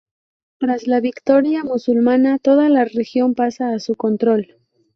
Tras 0.57 0.87
la 0.87 0.99
victoria 0.99 1.63
musulmana, 1.63 2.39
toda 2.39 2.69
la 2.69 2.85
región 2.85 3.35
pasa 3.35 3.69
a 3.71 3.77
su 3.77 3.93
control. 3.93 4.55